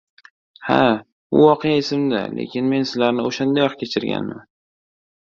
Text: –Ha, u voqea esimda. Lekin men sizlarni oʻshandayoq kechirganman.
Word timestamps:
–Ha, 0.69 0.77
u 1.35 1.43
voqea 1.43 1.77
esimda. 1.83 2.23
Lekin 2.39 2.75
men 2.75 2.91
sizlarni 2.93 3.31
oʻshandayoq 3.31 3.81
kechirganman. 3.85 4.47